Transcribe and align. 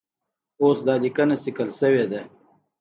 اوس 0.61 0.77
دا 0.87 0.95
لیکنه 1.03 1.35
صیقل 1.43 1.69
شوې 1.79 2.05
ده. 2.11 2.21